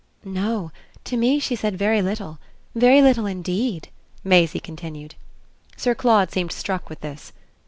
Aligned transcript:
"No 0.25 0.71
to 1.03 1.15
me 1.15 1.37
she 1.39 1.55
said 1.55 1.77
very 1.77 2.01
little. 2.01 2.39
Very 2.73 3.03
little 3.03 3.27
indeed," 3.27 3.89
Maisie 4.23 4.59
continued. 4.59 5.13
Sir 5.77 5.93
Claude 5.93 6.31
seemed 6.31 6.51
struck 6.51 6.89
with 6.89 7.01
this. 7.01 7.33